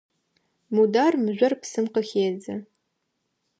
[0.73, 2.55] Мудар мыжъор псым къыхедзы.